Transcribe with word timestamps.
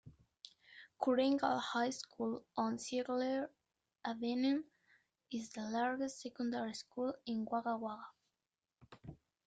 Kooringal 1.01 1.57
High 1.69 1.91
School, 1.91 2.43
on 2.57 2.79
Ziegler 2.79 3.51
Avenue 4.03 4.63
is 5.31 5.51
the 5.51 5.61
largest 5.69 6.21
secondary 6.23 6.73
school 6.73 7.13
in 7.27 7.45
Wagga 7.45 7.77
Wagga. 7.77 8.07